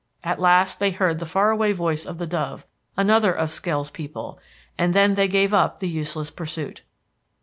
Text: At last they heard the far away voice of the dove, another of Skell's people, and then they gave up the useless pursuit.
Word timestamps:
At 0.23 0.39
last 0.39 0.79
they 0.79 0.89
heard 0.89 1.19
the 1.19 1.27
far 1.27 1.51
away 1.51 1.73
voice 1.73 2.07
of 2.07 2.17
the 2.17 2.25
dove, 2.25 2.65
another 2.97 3.31
of 3.31 3.51
Skell's 3.51 3.91
people, 3.91 4.39
and 4.75 4.95
then 4.95 5.13
they 5.13 5.27
gave 5.27 5.53
up 5.53 5.77
the 5.77 5.87
useless 5.87 6.31
pursuit. 6.31 6.81